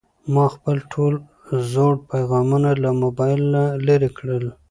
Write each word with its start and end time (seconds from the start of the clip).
ما 0.33 0.45
خپل 0.55 0.77
ټول 0.93 1.13
زوړ 1.71 1.93
پيغامونه 2.11 2.69
له 2.83 2.89
موبایل 3.03 3.41
نه 3.53 3.63
لرې 3.87 4.09
کړل. 4.17 4.45